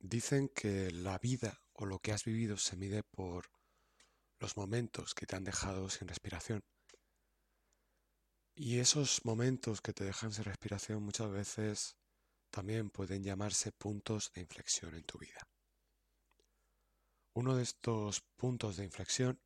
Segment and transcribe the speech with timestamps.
[0.00, 3.50] Dicen que la vida o lo que has vivido se mide por
[4.38, 6.64] los momentos que te han dejado sin respiración.
[8.54, 11.98] Y esos momentos que te dejan sin respiración muchas veces
[12.50, 15.46] también pueden llamarse puntos de inflexión en tu vida.
[17.34, 19.40] Uno de estos puntos de inflexión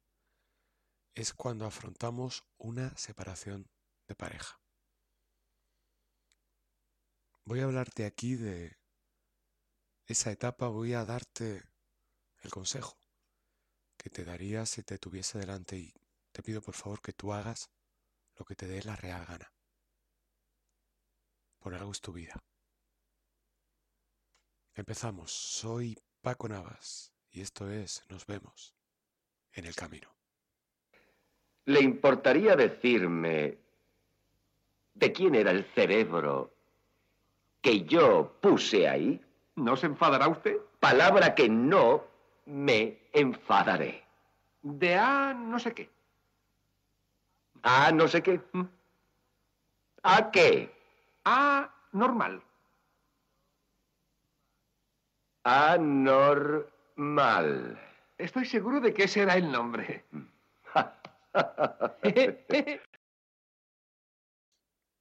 [1.14, 3.68] es cuando afrontamos una separación
[4.07, 4.61] de pareja.
[7.45, 8.79] Voy a hablarte aquí de
[10.07, 11.62] esa etapa voy a darte
[12.42, 12.97] el consejo
[13.97, 15.95] que te daría si te tuviese delante y
[16.30, 17.70] te pido por favor que tú hagas
[18.37, 19.52] lo que te dé la real gana.
[21.59, 22.43] Por algo es tu vida.
[24.74, 25.32] Empezamos.
[25.32, 28.74] Soy Paco Navas y esto es Nos vemos
[29.52, 30.09] en el camino.
[31.66, 33.59] ¿Le importaría decirme
[34.93, 36.55] de quién era el cerebro
[37.62, 39.24] que yo puse ahí?
[39.57, 40.57] ¿No se enfadará usted?
[40.81, 42.05] Palabra que no
[42.47, 44.05] me enfadaré.
[44.63, 45.91] De A no sé qué.
[47.63, 48.41] ¿A no sé qué?
[48.52, 48.65] ¿Mm?
[50.02, 50.74] ¿A qué?
[51.24, 52.43] A normal.
[55.45, 56.71] Anormal.
[58.18, 60.05] Estoy seguro de que ese era el nombre.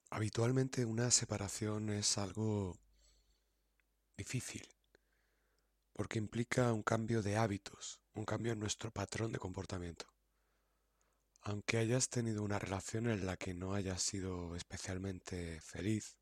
[0.10, 2.78] Habitualmente una separación es algo
[4.16, 4.68] difícil,
[5.94, 10.06] porque implica un cambio de hábitos, un cambio en nuestro patrón de comportamiento.
[11.42, 16.18] Aunque hayas tenido una relación en la que no hayas sido especialmente feliz,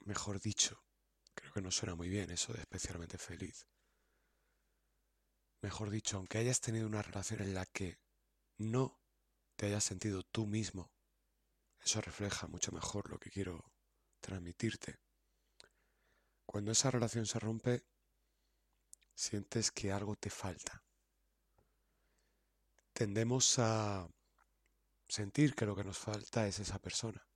[0.00, 0.82] mejor dicho,
[1.34, 3.66] creo que no suena muy bien eso de especialmente feliz.
[5.60, 8.00] Mejor dicho, aunque hayas tenido una relación en la que
[8.58, 8.98] no
[9.56, 10.90] te hayas sentido tú mismo,
[11.84, 13.72] eso refleja mucho mejor lo que quiero
[14.22, 14.98] transmitirte.
[16.46, 17.84] Cuando esa relación se rompe,
[19.14, 20.82] sientes que algo te falta.
[22.94, 24.08] Tendemos a
[25.08, 27.26] sentir que lo que nos falta es esa persona.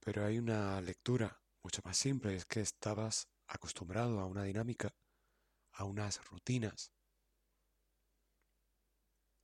[0.00, 4.94] Pero hay una lectura mucho más simple, es que estabas acostumbrado a una dinámica,
[5.72, 6.92] a unas rutinas.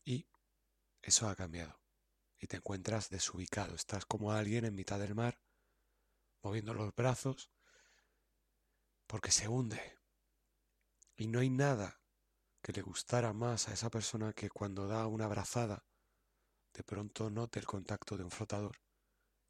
[0.05, 0.27] Y
[1.03, 1.81] eso ha cambiado.
[2.39, 3.75] Y te encuentras desubicado.
[3.75, 5.41] Estás como alguien en mitad del mar
[6.43, 7.51] moviendo los brazos,
[9.07, 9.99] porque se hunde.
[11.17, 12.01] Y no hay nada
[12.63, 15.85] que le gustara más a esa persona que cuando da una abrazada,
[16.73, 18.81] de pronto note el contacto de un flotador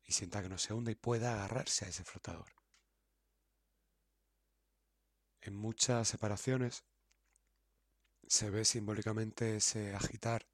[0.05, 2.53] y sienta que no se hunde y pueda agarrarse a ese flotador.
[5.43, 6.85] En muchas separaciones
[8.27, 10.47] se ve simbólicamente ese agitar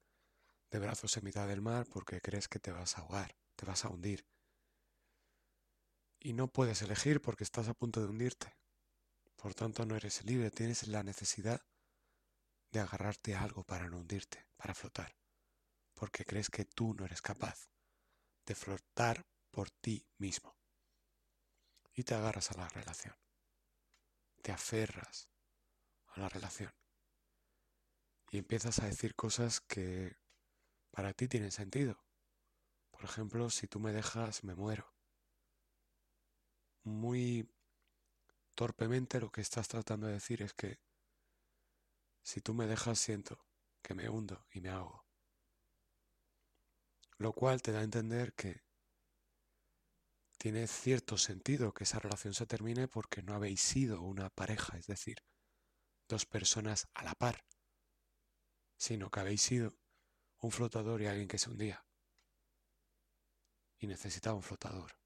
[0.71, 3.85] de brazos en mitad del mar porque crees que te vas a ahogar, te vas
[3.85, 4.25] a hundir
[6.27, 8.53] y no puedes elegir porque estás a punto de hundirte.
[9.37, 11.65] Por tanto, no eres libre, tienes la necesidad
[12.69, 15.15] de agarrarte a algo para no hundirte, para flotar,
[15.93, 17.69] porque crees que tú no eres capaz
[18.45, 20.57] de flotar por ti mismo.
[21.93, 23.15] Y te agarras a la relación,
[24.41, 25.29] te aferras
[26.07, 26.73] a la relación
[28.31, 30.17] y empiezas a decir cosas que
[30.91, 32.03] para ti tienen sentido.
[32.91, 34.96] Por ejemplo, si tú me dejas, me muero
[36.87, 37.49] muy
[38.55, 40.79] torpemente lo que estás tratando de decir es que
[42.23, 43.45] si tú me dejas siento
[43.81, 45.05] que me hundo y me ahogo.
[47.17, 48.63] Lo cual te da a entender que
[50.37, 54.87] tiene cierto sentido que esa relación se termine porque no habéis sido una pareja, es
[54.87, 55.23] decir,
[56.07, 57.45] dos personas a la par,
[58.77, 59.77] sino que habéis sido
[60.39, 61.85] un flotador y alguien que se hundía.
[63.79, 64.97] Y necesitaba un flotador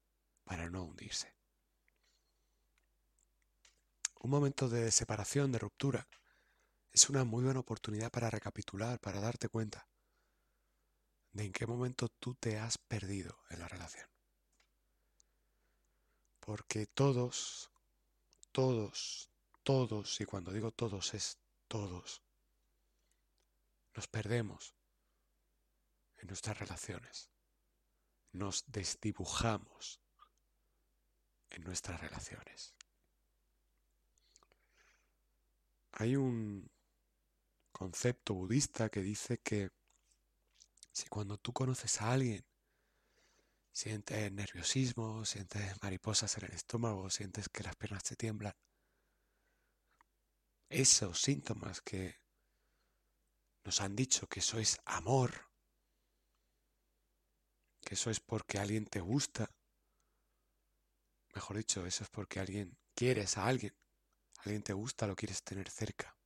[0.44, 1.41] para no hundirse.
[4.22, 6.06] Un momento de separación, de ruptura,
[6.92, 9.88] es una muy buena oportunidad para recapitular, para darte cuenta
[11.32, 14.08] de en qué momento tú te has perdido en la relación.
[16.38, 17.72] Porque todos,
[18.52, 19.28] todos,
[19.64, 22.22] todos, y cuando digo todos es todos,
[23.92, 24.76] nos perdemos
[26.18, 27.28] en nuestras relaciones.
[28.30, 30.00] Nos desdibujamos
[31.50, 32.76] en nuestras relaciones.
[35.92, 36.70] Hay un
[37.72, 39.70] concepto budista que dice que
[40.92, 42.44] si cuando tú conoces a alguien
[43.72, 48.54] sientes nerviosismo, sientes mariposas en el estómago, sientes que las piernas te tiemblan,
[50.68, 52.20] esos síntomas que
[53.64, 55.50] nos han dicho que eso es amor,
[57.84, 59.50] que eso es porque alguien te gusta,
[61.34, 63.74] mejor dicho, eso es porque alguien quieres a alguien,
[64.44, 66.16] alguien te gusta, lo quieres tener cerca.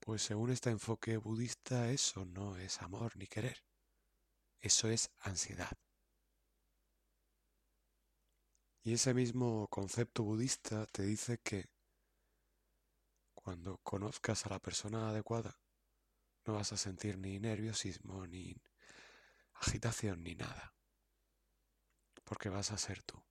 [0.00, 3.64] Pues según este enfoque budista, eso no es amor ni querer.
[4.60, 5.76] Eso es ansiedad.
[8.82, 11.68] Y ese mismo concepto budista te dice que
[13.34, 15.60] cuando conozcas a la persona adecuada,
[16.46, 18.56] no vas a sentir ni nerviosismo, ni
[19.54, 20.74] agitación, ni nada.
[22.24, 23.27] Porque vas a ser tú.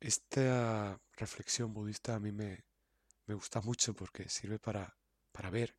[0.00, 2.64] Esta reflexión budista a mí me,
[3.26, 4.96] me gusta mucho porque sirve para,
[5.32, 5.76] para ver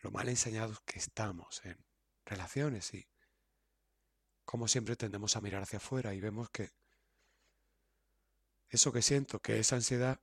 [0.00, 1.76] lo mal enseñados que estamos en
[2.24, 3.08] relaciones y
[4.44, 6.72] como siempre tendemos a mirar hacia afuera y vemos que
[8.68, 10.20] eso que siento, que es ansiedad,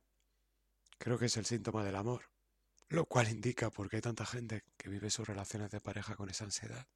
[0.98, 2.30] creo que es el síntoma del amor,
[2.88, 6.28] lo cual indica por qué hay tanta gente que vive sus relaciones de pareja con
[6.28, 6.86] esa ansiedad,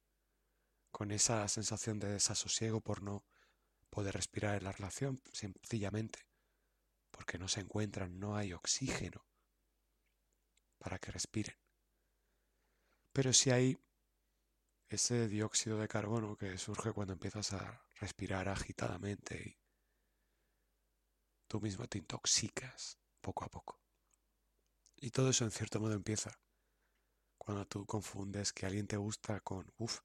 [0.91, 3.25] con esa sensación de desasosiego por no
[3.89, 6.27] poder respirar en la relación, sencillamente,
[7.11, 9.25] porque no se encuentran, no hay oxígeno
[10.77, 11.55] para que respiren.
[13.11, 13.77] Pero si hay
[14.89, 19.57] ese dióxido de carbono que surge cuando empiezas a respirar agitadamente y
[21.47, 23.81] tú mismo te intoxicas poco a poco.
[24.95, 26.39] Y todo eso en cierto modo empieza
[27.37, 30.01] cuando tú confundes que alguien te gusta con, uff,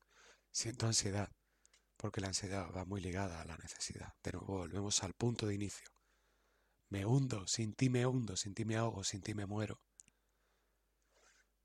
[0.51, 1.33] siento ansiedad,
[2.03, 4.13] porque la ansiedad va muy ligada a la necesidad.
[4.25, 5.89] De nuevo, volvemos al punto de inicio.
[6.89, 9.81] Me hundo, sin ti me hundo, sin ti me ahogo, sin ti me muero.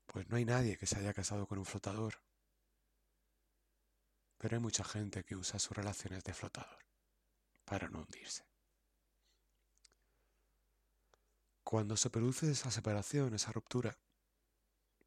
[0.06, 2.22] Pues no hay nadie que se haya casado con un flotador.
[4.36, 6.86] Pero hay mucha gente que usa sus relaciones de flotador
[7.64, 8.46] para no hundirse.
[11.64, 13.98] Cuando se produce esa separación, esa ruptura,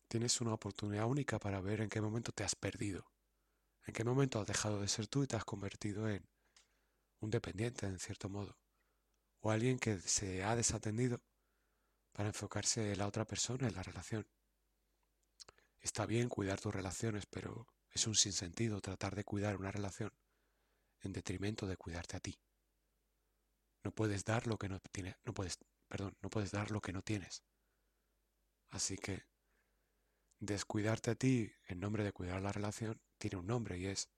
[0.10, 3.10] tienes una oportunidad única para ver en qué momento te has perdido,
[3.86, 6.28] en qué momento has dejado de ser tú y te has convertido en
[7.20, 8.58] un dependiente, en cierto modo,
[9.40, 11.22] o alguien que se ha desatendido
[12.12, 14.28] para enfocarse en la otra persona, en la relación.
[15.80, 20.14] Está bien cuidar tus relaciones, pero es un sinsentido tratar de cuidar una relación
[21.02, 22.40] en detrimento de cuidarte a ti.
[23.84, 25.58] No puedes dar lo que no tienes, no puedes,
[25.88, 27.44] perdón, no puedes dar lo que no tienes.
[28.70, 29.26] Así que
[30.40, 34.10] descuidarte a ti en nombre de cuidar la relación tiene un nombre y es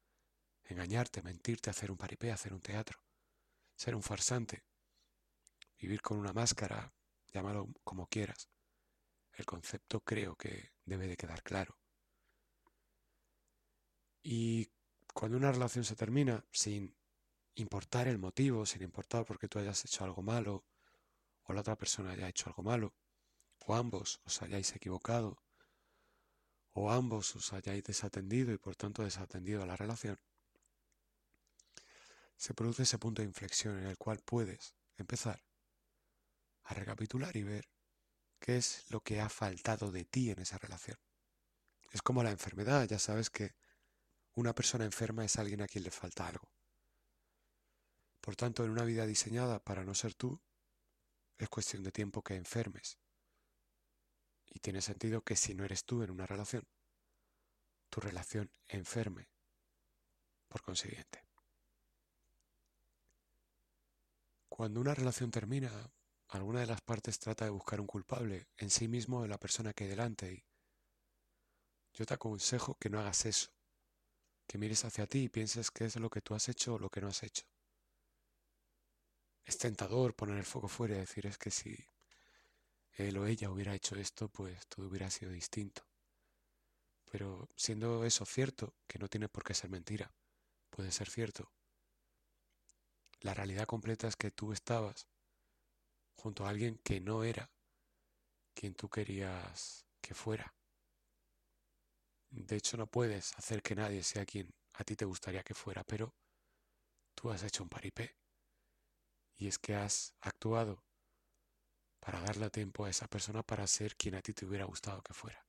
[0.63, 3.03] engañarte, mentirte, hacer un paripé, hacer un teatro,
[3.75, 4.63] ser un farsante,
[5.77, 6.93] vivir con una máscara,
[7.33, 8.49] llámalo como quieras.
[9.33, 11.77] El concepto creo que debe de quedar claro.
[14.21, 14.71] Y
[15.13, 16.95] cuando una relación se termina, sin
[17.55, 20.63] importar el motivo, sin importar porque tú hayas hecho algo malo,
[21.43, 22.93] o la otra persona haya hecho algo malo,
[23.65, 25.43] o ambos os hayáis equivocado,
[26.73, 30.19] o ambos os hayáis desatendido y por tanto desatendido a la relación,
[32.35, 35.43] se produce ese punto de inflexión en el cual puedes empezar
[36.63, 37.69] a recapitular y ver
[38.39, 40.97] qué es lo que ha faltado de ti en esa relación.
[41.91, 43.55] Es como la enfermedad, ya sabes que
[44.33, 46.49] una persona enferma es alguien a quien le falta algo.
[48.19, 50.41] Por tanto, en una vida diseñada para no ser tú,
[51.37, 52.97] es cuestión de tiempo que enfermes.
[54.53, 56.67] Y tiene sentido que si no eres tú en una relación,
[57.89, 59.29] tu relación enferme
[60.47, 61.25] por consiguiente.
[64.47, 65.71] Cuando una relación termina,
[66.29, 69.73] alguna de las partes trata de buscar un culpable en sí mismo en la persona
[69.73, 70.45] que hay delante y
[71.93, 73.51] yo te aconsejo que no hagas eso,
[74.47, 76.89] que mires hacia ti y pienses qué es lo que tú has hecho o lo
[76.89, 77.45] que no has hecho.
[79.45, 81.75] Es tentador poner el foco fuera y decir es que si
[82.95, 85.83] él o ella hubiera hecho esto, pues todo hubiera sido distinto.
[87.11, 90.11] Pero siendo eso cierto, que no tiene por qué ser mentira,
[90.69, 91.51] puede ser cierto,
[93.21, 95.07] la realidad completa es que tú estabas
[96.17, 97.51] junto a alguien que no era
[98.53, 100.53] quien tú querías que fuera.
[102.29, 105.83] De hecho, no puedes hacer que nadie sea quien a ti te gustaría que fuera,
[105.83, 106.15] pero
[107.15, 108.17] tú has hecho un paripé.
[109.37, 110.83] Y es que has actuado
[112.03, 115.13] para darle tiempo a esa persona para ser quien a ti te hubiera gustado que
[115.13, 115.47] fuera,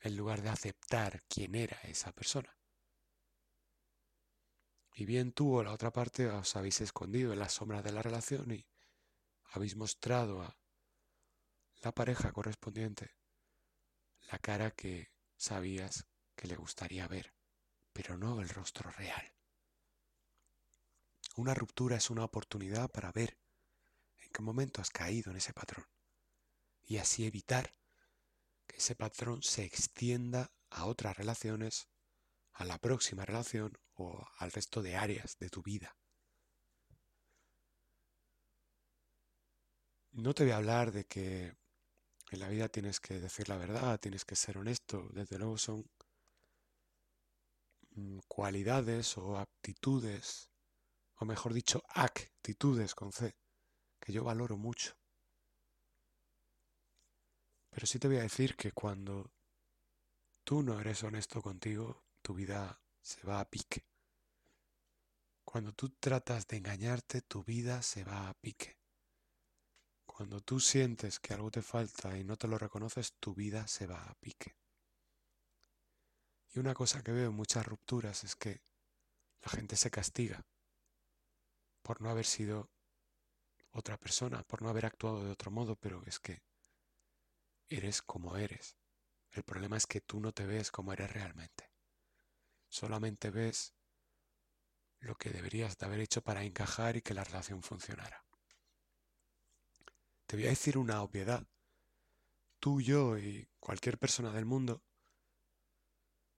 [0.00, 2.54] en lugar de aceptar quién era esa persona.
[4.94, 8.02] Y bien tú o la otra parte os habéis escondido en las sombras de la
[8.02, 8.66] relación y
[9.52, 10.54] habéis mostrado a
[11.76, 13.16] la pareja correspondiente
[14.30, 16.06] la cara que sabías
[16.36, 17.34] que le gustaría ver,
[17.94, 19.32] pero no el rostro real.
[21.36, 23.38] Una ruptura es una oportunidad para ver
[24.34, 25.86] qué momento has caído en ese patrón
[26.82, 27.74] y así evitar
[28.66, 31.88] que ese patrón se extienda a otras relaciones,
[32.52, 35.96] a la próxima relación o al resto de áreas de tu vida.
[40.12, 41.56] No te voy a hablar de que
[42.30, 45.08] en la vida tienes que decir la verdad, tienes que ser honesto.
[45.12, 45.84] Desde luego son
[47.90, 50.50] mm, cualidades o aptitudes,
[51.16, 53.34] o mejor dicho, actitudes con C,
[54.04, 54.94] que yo valoro mucho.
[57.70, 59.32] Pero sí te voy a decir que cuando
[60.44, 63.86] tú no eres honesto contigo, tu vida se va a pique.
[65.42, 68.78] Cuando tú tratas de engañarte, tu vida se va a pique.
[70.04, 73.86] Cuando tú sientes que algo te falta y no te lo reconoces, tu vida se
[73.86, 74.54] va a pique.
[76.52, 78.62] Y una cosa que veo en muchas rupturas es que
[79.42, 80.46] la gente se castiga
[81.82, 82.73] por no haber sido
[83.74, 86.42] otra persona, por no haber actuado de otro modo, pero es que
[87.68, 88.76] eres como eres.
[89.32, 91.72] El problema es que tú no te ves como eres realmente.
[92.68, 93.74] Solamente ves
[95.00, 98.24] lo que deberías de haber hecho para encajar y que la relación funcionara.
[100.26, 101.46] Te voy a decir una obviedad.
[102.60, 104.82] Tú, yo y cualquier persona del mundo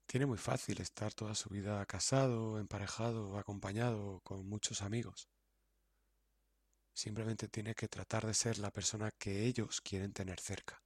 [0.06, 5.28] tiene muy fácil estar toda su vida casado, emparejado, acompañado con muchos amigos.
[6.96, 10.82] Simplemente tiene que tratar de ser la persona que ellos quieren tener cerca.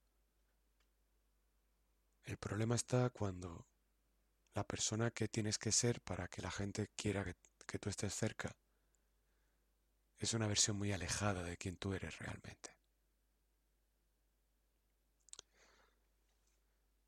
[2.24, 3.68] El problema está cuando
[4.52, 8.12] la persona que tienes que ser para que la gente quiera que, que tú estés
[8.12, 8.56] cerca
[10.18, 12.76] es una versión muy alejada de quien tú eres realmente.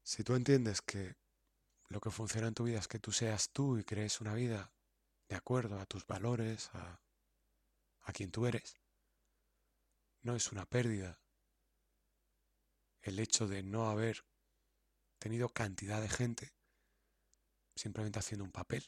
[0.04, 1.16] Si tú entiendes que
[1.88, 4.70] lo que funciona en tu vida es que tú seas tú y crees una vida
[5.28, 7.00] de acuerdo a tus valores, a,
[8.02, 8.81] a quien tú eres,
[10.22, 11.20] no es una pérdida
[13.02, 14.24] el hecho de no haber
[15.18, 16.54] tenido cantidad de gente
[17.74, 18.84] simplemente haciendo un papel,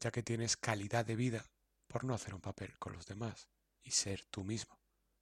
[0.00, 1.50] ya que tienes calidad de vida
[1.86, 3.48] por no hacer un papel con los demás
[3.82, 4.80] y ser tú mismo.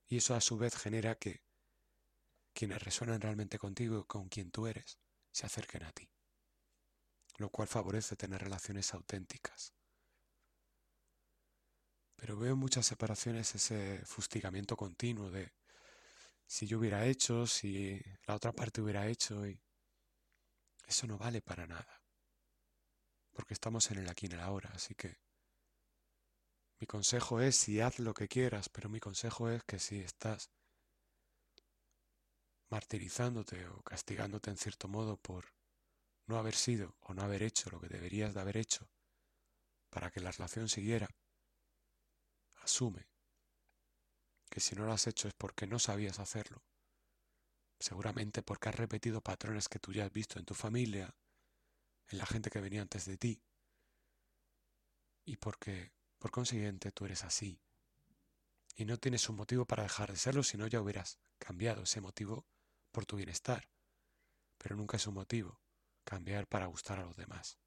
[0.08, 1.42] Y eso a su vez genera que
[2.52, 4.98] quienes resuenan realmente contigo y con quien tú eres
[5.32, 6.08] se acerquen a ti,
[7.38, 9.74] lo cual favorece tener relaciones auténticas.
[12.16, 15.52] Pero veo muchas separaciones ese fustigamiento continuo de
[16.46, 19.60] si yo hubiera hecho, si la otra parte hubiera hecho y
[20.86, 22.02] eso no vale para nada.
[23.32, 25.18] Porque estamos en el aquí y en el ahora, así que
[26.80, 30.50] mi consejo es si haz lo que quieras, pero mi consejo es que si estás
[32.68, 35.54] martirizándote o castigándote en cierto modo por
[36.26, 38.88] no haber sido o no haber hecho lo que deberías de haber hecho
[39.90, 41.08] para que la relación siguiera,
[42.64, 43.08] asume
[44.50, 46.64] que si no lo has hecho es porque no sabías hacerlo
[47.78, 51.14] seguramente porque has repetido patrones que tú ya has visto en tu familia,
[52.08, 53.42] en la gente que venía antes de ti,
[55.26, 57.60] y porque, por consiguiente, tú eres así.
[58.76, 62.00] Y no tienes un motivo para dejar de serlo, si no ya hubieras cambiado ese
[62.00, 62.46] motivo
[62.90, 63.68] por tu bienestar.
[64.58, 65.60] Pero nunca es un motivo
[66.04, 67.58] cambiar para gustar a los demás.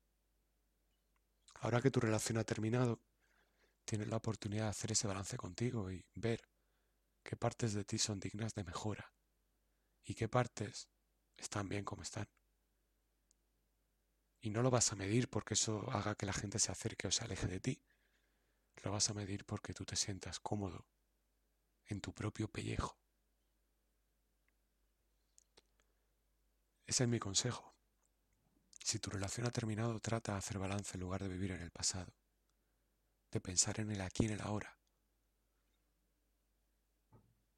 [1.55, 3.01] Ahora que tu relación ha terminado,
[3.87, 6.41] tienes la oportunidad de hacer ese balance contigo y ver
[7.23, 9.13] qué partes de ti son dignas de mejora
[10.03, 10.89] y qué partes
[11.37, 12.27] están bien como están.
[14.41, 17.11] Y no lo vas a medir porque eso haga que la gente se acerque o
[17.11, 17.81] se aleje de ti.
[18.83, 20.85] Lo vas a medir porque tú te sientas cómodo
[21.85, 22.99] en tu propio pellejo.
[26.85, 27.73] Ese es mi consejo.
[28.83, 31.71] Si tu relación ha terminado, trata de hacer balance en lugar de vivir en el
[31.71, 32.13] pasado,
[33.31, 34.77] de pensar en el aquí y en el ahora.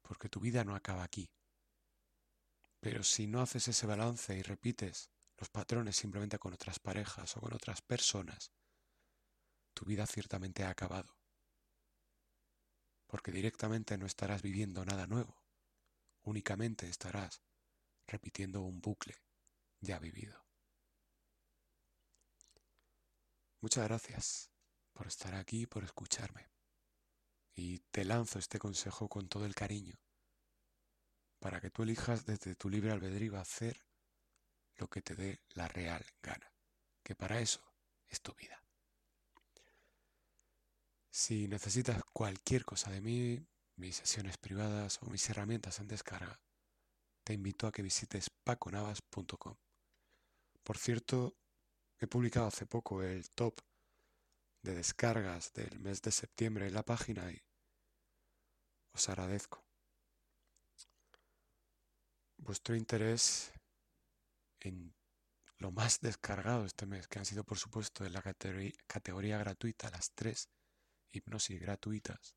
[0.02, 1.30] Porque tu vida no acaba aquí.
[2.80, 7.40] Pero si no haces ese balance y repites los patrones simplemente con otras parejas o
[7.40, 8.52] con otras personas,
[9.74, 11.16] tu vida ciertamente ha acabado.
[13.06, 15.42] Porque directamente no estarás viviendo nada nuevo,
[16.22, 17.42] únicamente estarás
[18.06, 19.16] repitiendo un bucle
[19.80, 20.44] ya vivido.
[23.60, 24.49] Muchas gracias
[25.00, 26.50] por estar aquí, por escucharme.
[27.54, 29.98] Y te lanzo este consejo con todo el cariño
[31.38, 33.82] para que tú elijas desde tu libre albedrío hacer
[34.76, 36.52] lo que te dé la real gana,
[37.02, 37.62] que para eso
[38.08, 38.62] es tu vida.
[41.08, 43.42] Si necesitas cualquier cosa de mí,
[43.76, 46.38] mis sesiones privadas o mis herramientas en descarga,
[47.24, 49.56] te invito a que visites paconavas.com.
[50.62, 51.38] Por cierto,
[51.98, 53.62] he publicado hace poco el top
[54.62, 57.42] de descargas del mes de septiembre en la página y
[58.92, 59.64] os agradezco
[62.42, 63.52] vuestro interés
[64.60, 64.94] en
[65.58, 70.12] lo más descargado este mes, que han sido por supuesto en la categoría, gratuita las
[70.12, 70.48] tres
[71.12, 72.34] hipnosis gratuitas,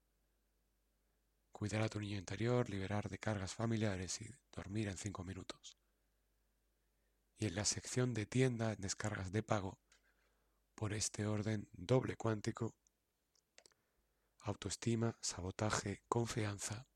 [1.51, 5.77] cuidar a tu niño interior, liberar de cargas familiares y dormir en 5 minutos.
[7.37, 9.79] Y en la sección de tienda en descargas de pago,
[10.75, 12.75] por este orden doble cuántico,
[14.39, 16.87] autoestima, sabotaje, confianza,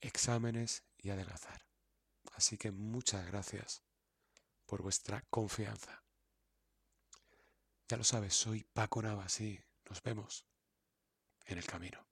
[0.00, 1.66] exámenes y adelgazar.
[2.34, 3.82] Así que muchas gracias
[4.66, 6.02] por vuestra confianza.
[7.88, 10.46] Ya lo sabes, soy Paco Navas y nos vemos
[11.44, 12.11] en el camino.